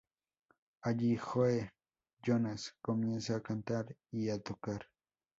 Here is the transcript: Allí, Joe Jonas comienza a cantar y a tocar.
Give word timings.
Allí, 0.81 1.15
Joe 1.15 1.69
Jonas 2.23 2.73
comienza 2.81 3.35
a 3.35 3.43
cantar 3.43 3.95
y 4.11 4.29
a 4.31 4.41
tocar. 4.41 4.87